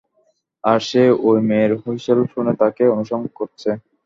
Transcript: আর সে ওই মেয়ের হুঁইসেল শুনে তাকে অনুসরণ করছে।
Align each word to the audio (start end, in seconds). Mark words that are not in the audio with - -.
আর 0.63 0.79
সে 0.87 1.03
ওই 1.27 1.39
মেয়ের 1.49 1.71
হুঁইসেল 1.81 2.19
শুনে 2.31 2.53
তাকে 2.61 2.83
অনুসরণ 2.93 3.25
করছে। 3.37 3.69